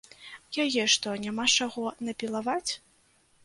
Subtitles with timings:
[0.63, 2.67] Яе што, няма з чаго напілаваць?